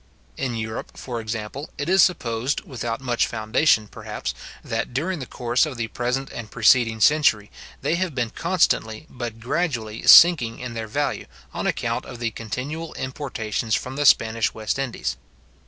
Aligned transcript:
In 0.35 0.55
Europe, 0.57 0.97
for 0.97 1.21
example, 1.21 1.69
it 1.77 1.87
is 1.87 2.01
supposed, 2.01 2.61
without 2.61 3.01
much 3.01 3.27
foundation, 3.27 3.87
perhaps, 3.87 4.33
that 4.63 4.95
during 4.95 5.19
the 5.19 5.27
course 5.27 5.63
of 5.63 5.77
the 5.77 5.89
present 5.89 6.31
and 6.31 6.49
preceding 6.49 6.99
century, 6.99 7.51
they 7.81 7.93
have 7.97 8.15
been 8.15 8.31
constantly, 8.31 9.05
but 9.11 9.39
gradually, 9.39 10.07
sinking 10.07 10.57
in 10.57 10.73
their 10.73 10.87
value, 10.87 11.27
on 11.53 11.67
account 11.67 12.05
of 12.07 12.17
the 12.17 12.31
continual 12.31 12.95
importations 12.95 13.75
from 13.75 13.95
the 13.95 14.07
Spanish 14.07 14.55
West 14.55 14.79
Indies. 14.79 15.17